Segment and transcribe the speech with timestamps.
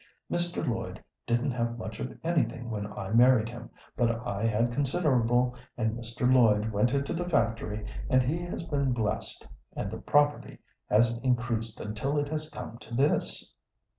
[0.31, 0.67] "Mr.
[0.67, 5.95] Lloyd didn't have much of anything when I married him, but I had considerable, and
[5.95, 6.21] Mr.
[6.33, 10.57] Lloyd went into the factory, and he has been blessed, and the property
[10.89, 13.53] has increased until it has come to this."